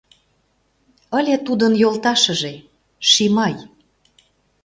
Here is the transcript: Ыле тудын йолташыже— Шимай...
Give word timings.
Ыле 1.17 1.35
тудын 1.45 1.73
йолташыже— 1.81 2.53
Шимай... 3.09 3.55